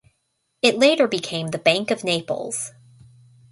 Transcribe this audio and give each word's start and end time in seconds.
It 0.63 0.79
later 0.79 1.07
became 1.07 1.49
the 1.49 1.59
Bank 1.59 1.91
of 1.91 2.03
Naples. 2.03 2.71